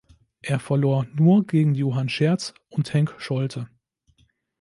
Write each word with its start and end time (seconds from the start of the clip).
Er 0.41 0.59
verlor 0.59 1.05
nur 1.13 1.45
gegen 1.45 1.75
Johann 1.75 2.09
Scherz 2.09 2.55
und 2.69 2.91
Henk 2.91 3.13
Scholte. 3.19 3.69